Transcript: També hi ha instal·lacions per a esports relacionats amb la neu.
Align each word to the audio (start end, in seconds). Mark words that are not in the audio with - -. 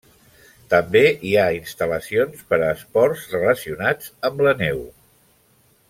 També 0.73 1.01
hi 1.31 1.33
ha 1.41 1.43
instal·lacions 1.57 2.41
per 2.53 2.59
a 2.61 2.71
esports 2.79 3.29
relacionats 3.35 4.11
amb 4.31 4.43
la 4.49 4.57
neu. 4.65 4.83